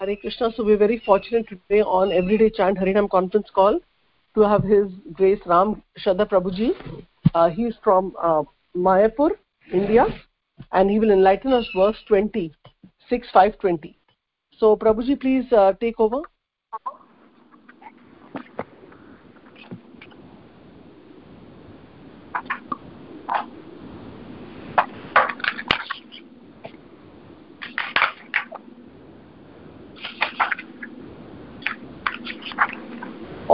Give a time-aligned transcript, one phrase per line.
[0.00, 0.50] Hare Krishna.
[0.56, 3.78] So we're very fortunate today on Everyday Chant Harinam conference call
[4.34, 6.70] to have His Grace Ram Shraddha Prabhuji.
[7.34, 8.42] Uh, he is from uh,
[8.74, 9.32] Mayapur,
[9.70, 10.06] India,
[10.72, 12.50] and he will enlighten us verse 20,
[13.10, 13.98] 6, 5, 20.
[14.56, 16.22] So Prabhuji, please uh, take over.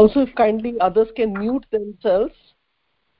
[0.00, 2.34] Also if kindly others can mute themselves.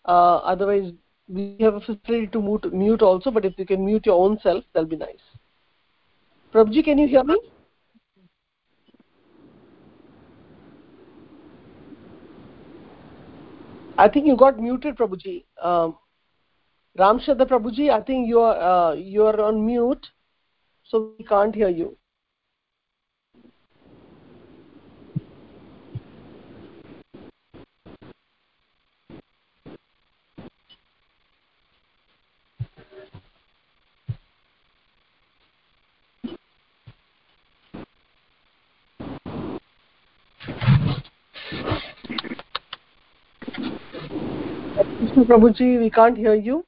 [0.06, 0.92] Uh, otherwise
[1.28, 4.38] we have a facility to mute, mute also but if you can mute your own
[4.42, 5.26] self that'll be nice.
[6.54, 7.38] Prabhuji can you hear me?
[13.98, 15.44] I think you got muted prabhuji.
[15.62, 15.96] Um,
[16.98, 20.08] ram prabhuji i think you are uh, you are on mute
[20.92, 21.96] so we can't hear you
[45.00, 46.64] Krishna Prabhuji, we can't hear you.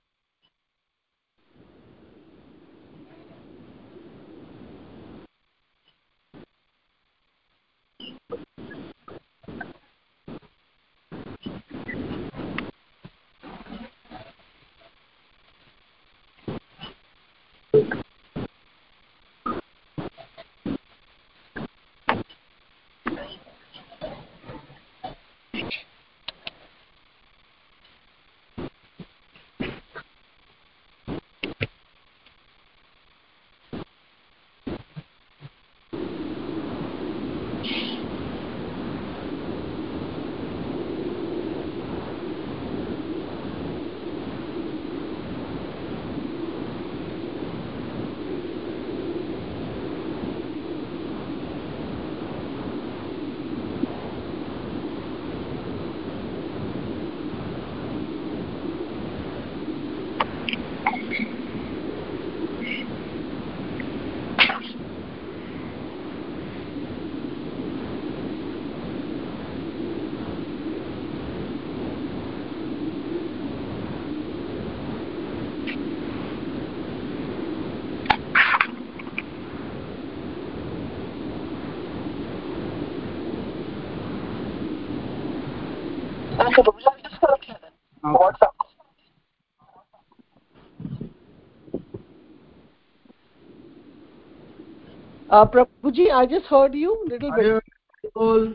[95.33, 97.63] Uh, Prabhuji, I just heard you little bit.
[98.15, 98.55] able?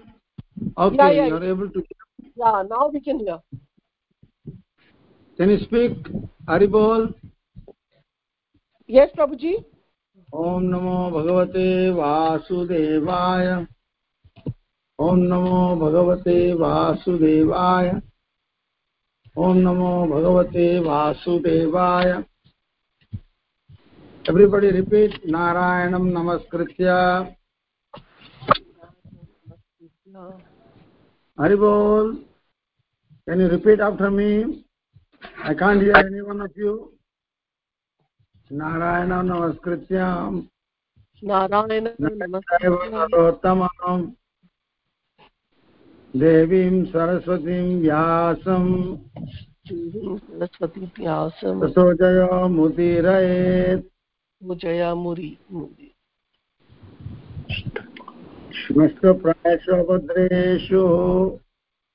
[0.78, 1.26] Okay, Yeah, yeah.
[1.28, 1.84] you're able to.
[2.36, 3.40] Yeah, now we can hear.
[5.38, 5.94] Can you speak?
[6.48, 7.16] Haribol.
[8.88, 9.56] Yes, Prabhuji.
[10.34, 11.66] ॐ नमो भगवते
[11.98, 13.48] वासुदेवाय
[15.00, 17.90] ॐ नमो भगवते वासुदेवाय
[19.46, 22.12] ॐ नमो भगवते वासुदेवाय
[24.28, 26.98] everybody repeat narayanam namaskritya
[31.38, 32.08] haribol
[33.28, 34.30] can you repeat after me
[35.44, 36.76] i can't hear any one of you
[38.52, 40.04] नारायणं नमस्कृत्य
[41.24, 41.88] नारायण
[42.94, 44.06] नरोत्तमम्
[46.14, 48.72] देवीं सरस्वतीं व्यासम्
[49.68, 53.86] सरस्वती व्यासं ततो जयो मुदीरयेत्
[54.42, 55.94] पूजया मुरि मुरि
[58.78, 60.81] नष्टप्रायेषु भद्रेषु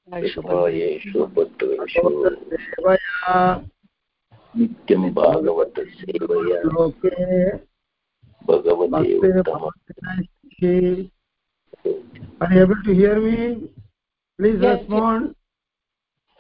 [0.09, 2.09] विश्वायेषु पुत्रेषु
[2.53, 3.35] सेवया
[4.55, 7.15] नित्यं भागवतसेवया लोके
[8.43, 9.13] भगवते
[12.41, 13.71] Are you able to hear me?
[14.39, 15.27] Please Yes, respond.
[15.27, 15.37] Yes.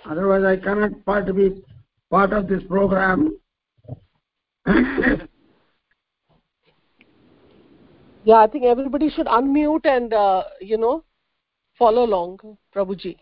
[0.05, 1.62] Otherwise, I cannot part be
[2.12, 3.38] part of this program.
[8.25, 11.05] Yeah, I think everybody should unmute and uh, you know
[11.77, 12.39] follow along,
[12.75, 13.17] Prabhuji.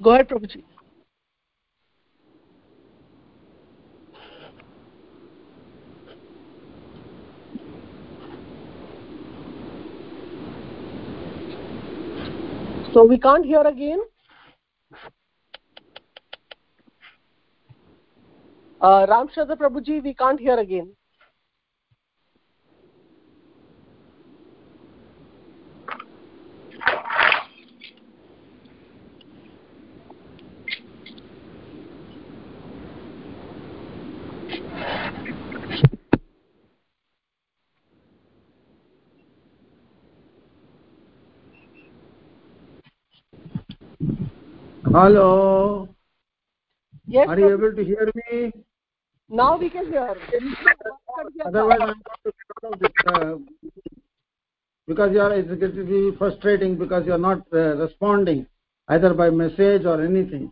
[0.00, 0.62] Go ahead, Prabhuji.
[12.92, 14.00] So we can't hear again.
[18.80, 20.94] Uh, Prabhuji, we can't hear again.
[44.91, 45.87] Hello.
[47.07, 47.53] Yes, Are you Prabhuji.
[47.57, 48.53] able to hear me?
[49.29, 50.15] Now we can hear.
[51.45, 52.91] Otherwise, I'm going to get out of this.
[53.07, 53.35] Uh,
[54.87, 58.45] because you are, it's going to be frustrating because you are not uh, responding
[58.89, 60.51] either by message or anything.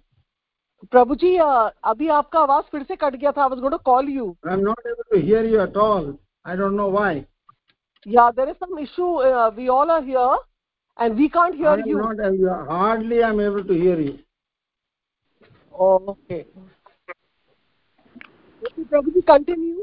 [0.91, 3.77] प्रभु जी अ, अभी आपका आवाज फिर से cut गया था I was going to
[3.85, 6.09] call you I'm not able to hear you at all.
[6.45, 7.13] I don't know why.
[8.07, 9.07] या there is some issue
[9.55, 10.35] we all are here
[10.99, 14.13] and we can't I here am you not, uh, hardly I'm able to hear you.
[15.72, 16.46] okay
[18.66, 19.80] okay prabhu continue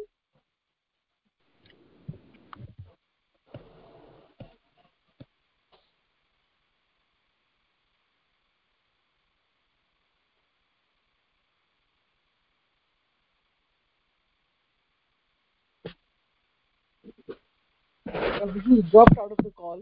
[18.68, 19.82] he dropped out of the call.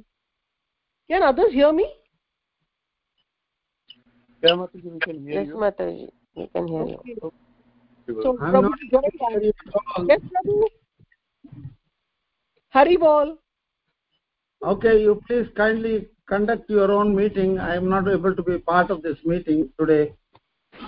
[1.10, 1.92] Can others hear me?
[4.46, 5.56] Yeah, Mataji, we can hear Yes, you.
[5.56, 7.00] Mataji, we can hear you.
[7.04, 7.34] Okay.
[8.08, 10.06] You So, I'm not Prabhuji, able join to hear you at all.
[10.08, 10.66] Yes, Prabhu.
[12.70, 13.38] Hari bol.
[14.64, 17.58] Okay, you please kindly conduct your own meeting.
[17.60, 20.14] I am not able to be part of this meeting today.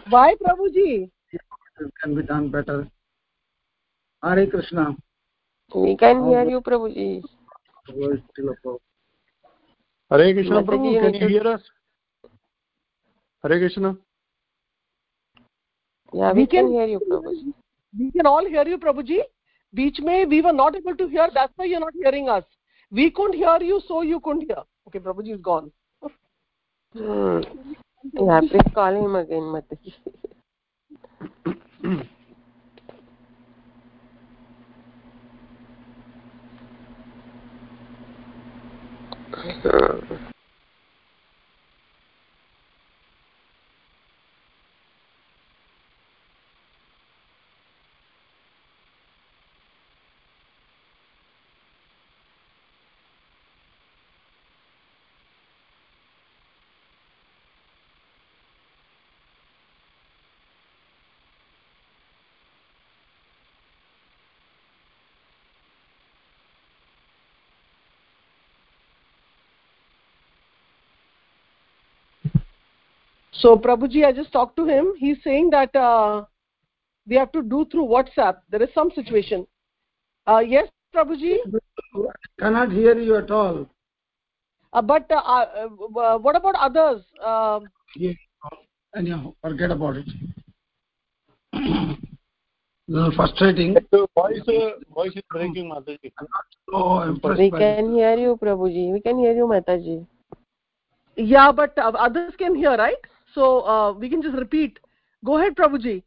[0.09, 1.09] Why, Prabhuji?
[1.31, 2.87] It can be done better.
[4.23, 4.95] Hare Krishna.
[5.73, 7.23] We can hear you, Prabhuji.
[7.89, 8.79] Voice still above.
[10.11, 11.61] Hare Krishna, Mataji, Prabhu, can you hear us?
[13.43, 13.95] Hare Krishna.
[16.13, 17.53] Yeah, We we can can- hear you, Prabhuji.
[17.99, 19.21] We can all hear you, Prabhuji.
[19.73, 21.29] Beach में we were not able to hear.
[21.33, 22.43] That's why you're not hearing us.
[22.91, 24.63] We couldn't hear you, so you couldn't hear.
[24.87, 25.71] Okay, Prabhuji is gone.
[26.93, 27.41] Hmm.
[28.13, 29.93] Yeah, please call him again, Mataji.
[73.39, 74.93] So, Prabhuji, I just talked to him.
[74.97, 76.25] He's saying that uh,
[77.07, 78.37] we have to do through WhatsApp.
[78.49, 79.45] There is some situation.
[80.25, 81.35] Uh, yes, Prabhuji.
[81.95, 83.67] I cannot hear you at all.
[84.73, 85.67] Uh, but uh, uh,
[85.99, 87.03] uh, what about others?
[87.23, 87.59] Uh,
[87.95, 88.13] Yeah.
[88.95, 90.07] Anyhow, forget about it.
[92.87, 93.75] little frustrating.
[93.93, 96.11] So voice, uh, voice is breaking, Mataji.
[96.69, 98.93] So We can hear you, Prabhuji.
[98.93, 100.05] We can hear you, Mataji.
[101.15, 102.97] yeah, but uh, others can hear, right?
[103.37, 104.79] So uh, we can just repeat.
[105.23, 106.01] Go ahead, Prabhuji.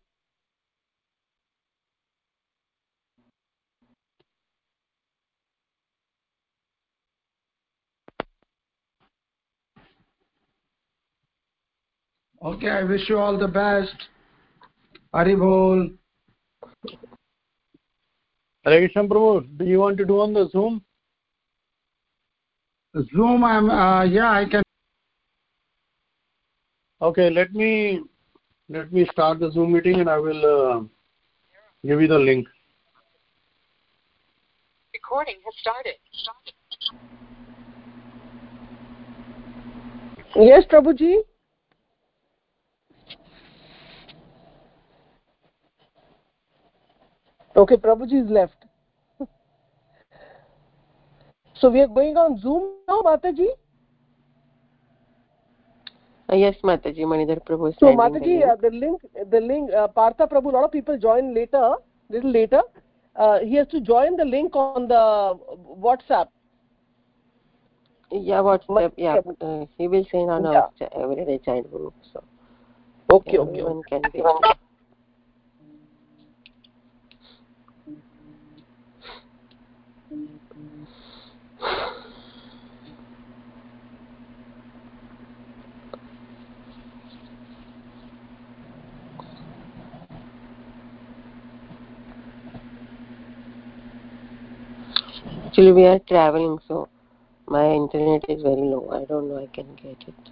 [12.42, 13.94] Okay, I wish you all the best.
[15.14, 15.92] Haribol.
[18.64, 20.82] Hare Krishna, Prabhu, do you want to do on the Zoom?
[23.14, 24.64] Zoom, I'm, uh, yeah, I can.
[27.02, 28.02] Okay, let me
[28.68, 30.80] let me start the Zoom meeting and I will uh,
[31.86, 32.46] give you the link.
[34.92, 35.94] Recording has started.
[40.36, 41.20] Yes, Prabhuji.
[47.56, 48.66] Okay, Prabhuji is left.
[51.54, 53.48] so we are going on Zoom now, Mataji.
[56.30, 57.00] Uh, yes, Mataji.
[57.00, 58.44] Manidhar Prabhu is So the Mataji, link.
[58.44, 61.74] uh, the link, the link, uh, Partha Prabhu, a lot of people join later,
[62.08, 62.62] little later.
[63.16, 65.38] Uh, he has to join the link on the
[65.84, 66.28] WhatsApp.
[68.12, 68.92] Yeah, WhatsApp.
[68.96, 70.66] Yeah, uh, he will send on Yeah.
[70.90, 71.94] our everyday chant group.
[72.12, 72.22] So
[73.10, 73.50] Okay, okay.
[73.50, 74.22] everyone can be.
[95.60, 96.88] Actually, we are traveling, so
[97.46, 98.88] my internet is very low.
[98.90, 99.36] I don't know.
[99.36, 100.30] I can get it.